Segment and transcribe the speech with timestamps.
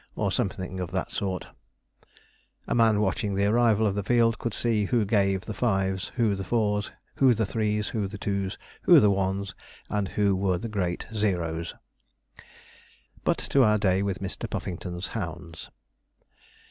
[0.15, 1.45] or something of that sort.
[2.65, 6.33] A man watching the arrival of the field could see who gave the fives, who
[6.33, 9.53] the fours, who the threes, who the twos, who the ones,
[9.91, 11.75] and who were the great 0's.
[13.23, 14.49] But to our day with Mr.
[14.49, 15.69] Puffington's hounds.